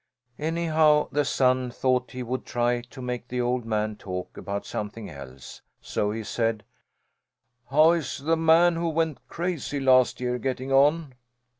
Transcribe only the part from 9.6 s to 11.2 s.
last year getting on?"